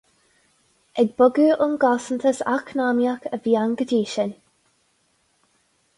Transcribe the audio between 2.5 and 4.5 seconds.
eacnamaíoch a bhí ann go dtí sin.